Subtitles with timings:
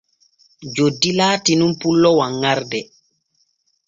[0.75, 2.79] Joddi laati nun pullo wanŋarde.